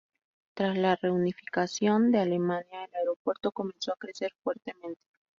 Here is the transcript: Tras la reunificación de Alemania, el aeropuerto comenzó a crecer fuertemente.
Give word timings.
Tras 0.55 0.75
la 0.79 0.95
reunificación 0.95 2.11
de 2.11 2.17
Alemania, 2.17 2.85
el 2.85 2.95
aeropuerto 2.95 3.51
comenzó 3.51 3.93
a 3.93 3.97
crecer 3.97 4.31
fuertemente. 4.43 4.99